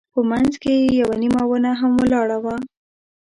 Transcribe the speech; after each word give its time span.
په 0.13 0.19
منځ 0.31 0.53
کې 0.63 0.73
یوه 0.99 1.15
نیمه 1.23 1.43
ونه 1.47 1.71
هم 1.79 1.91
ولاړه 2.01 2.37
وه. 2.43 2.55